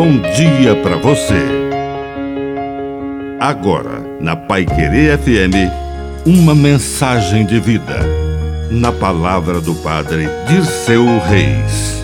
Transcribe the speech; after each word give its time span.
bom 0.00 0.18
dia 0.32 0.74
para 0.82 0.96
você. 0.96 1.44
Agora, 3.38 4.00
na 4.18 4.34
Pai 4.34 4.64
Querer 4.64 5.18
FM, 5.18 6.24
uma 6.24 6.54
mensagem 6.54 7.44
de 7.44 7.60
vida. 7.60 7.98
Na 8.70 8.92
palavra 8.92 9.60
do 9.60 9.74
Padre 9.74 10.24
de 10.48 10.64
seu 10.64 11.04
Reis. 11.04 12.02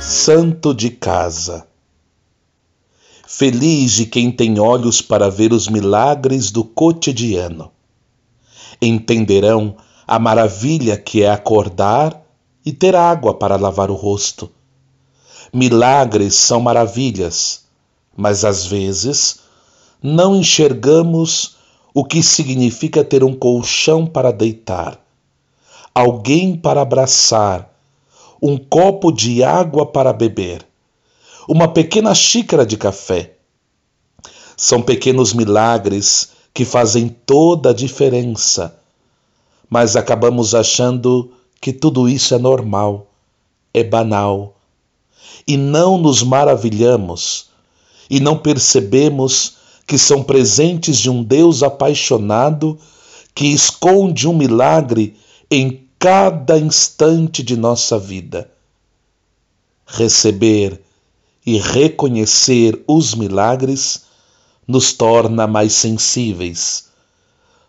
Santo 0.00 0.72
de 0.72 0.88
casa. 0.88 1.66
Feliz 3.28 3.92
de 3.92 4.06
quem 4.06 4.30
tem 4.32 4.58
olhos 4.58 5.02
para 5.02 5.28
ver 5.28 5.52
os 5.52 5.68
milagres 5.68 6.50
do 6.50 6.64
cotidiano. 6.64 7.70
Entenderão 8.80 9.76
a 10.06 10.18
maravilha 10.18 10.96
que 10.96 11.22
é 11.22 11.30
acordar 11.30 12.23
e 12.64 12.72
ter 12.72 12.96
água 12.96 13.34
para 13.34 13.56
lavar 13.56 13.90
o 13.90 13.94
rosto. 13.94 14.50
Milagres 15.52 16.34
são 16.34 16.60
maravilhas, 16.60 17.64
mas 18.16 18.44
às 18.44 18.66
vezes 18.66 19.40
não 20.02 20.36
enxergamos 20.36 21.56
o 21.94 22.04
que 22.04 22.22
significa 22.22 23.04
ter 23.04 23.22
um 23.22 23.34
colchão 23.34 24.06
para 24.06 24.32
deitar, 24.32 25.00
alguém 25.94 26.56
para 26.56 26.82
abraçar, 26.82 27.70
um 28.42 28.58
copo 28.58 29.12
de 29.12 29.44
água 29.44 29.86
para 29.86 30.12
beber, 30.12 30.66
uma 31.48 31.68
pequena 31.68 32.14
xícara 32.14 32.66
de 32.66 32.76
café. 32.76 33.34
São 34.56 34.82
pequenos 34.82 35.32
milagres 35.32 36.30
que 36.52 36.64
fazem 36.64 37.08
toda 37.08 37.70
a 37.70 37.74
diferença, 37.74 38.76
mas 39.68 39.96
acabamos 39.96 40.54
achando 40.54 41.32
que 41.64 41.72
tudo 41.72 42.06
isso 42.06 42.34
é 42.34 42.38
normal, 42.38 43.06
é 43.72 43.82
banal. 43.82 44.54
E 45.48 45.56
não 45.56 45.96
nos 45.96 46.22
maravilhamos 46.22 47.46
e 48.10 48.20
não 48.20 48.36
percebemos 48.36 49.54
que 49.86 49.96
são 49.96 50.22
presentes 50.22 50.98
de 50.98 51.08
um 51.08 51.22
Deus 51.22 51.62
apaixonado 51.62 52.78
que 53.34 53.46
esconde 53.46 54.28
um 54.28 54.36
milagre 54.36 55.16
em 55.50 55.88
cada 55.98 56.58
instante 56.58 57.42
de 57.42 57.56
nossa 57.56 57.98
vida. 57.98 58.50
Receber 59.86 60.82
e 61.46 61.58
reconhecer 61.58 62.84
os 62.86 63.14
milagres 63.14 64.02
nos 64.68 64.92
torna 64.92 65.46
mais 65.46 65.72
sensíveis, 65.72 66.90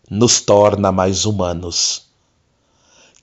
nos 0.09 0.41
torna 0.41 0.91
mais 0.91 1.23
humanos. 1.23 2.04